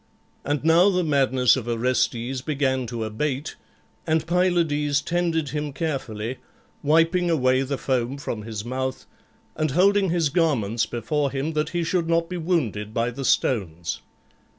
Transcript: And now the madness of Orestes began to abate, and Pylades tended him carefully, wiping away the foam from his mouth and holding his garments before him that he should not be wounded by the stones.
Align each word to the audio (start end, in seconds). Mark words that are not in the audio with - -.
And 0.43 0.63
now 0.63 0.89
the 0.89 1.03
madness 1.03 1.55
of 1.55 1.67
Orestes 1.67 2.41
began 2.41 2.87
to 2.87 3.03
abate, 3.03 3.55
and 4.07 4.25
Pylades 4.25 4.99
tended 4.99 5.49
him 5.49 5.71
carefully, 5.71 6.37
wiping 6.81 7.29
away 7.29 7.61
the 7.61 7.77
foam 7.77 8.17
from 8.17 8.41
his 8.41 8.65
mouth 8.65 9.05
and 9.55 9.69
holding 9.69 10.09
his 10.09 10.29
garments 10.29 10.87
before 10.87 11.29
him 11.29 11.53
that 11.53 11.69
he 11.69 11.83
should 11.83 12.09
not 12.09 12.29
be 12.29 12.37
wounded 12.37 12.95
by 12.95 13.11
the 13.11 13.23
stones. 13.23 14.01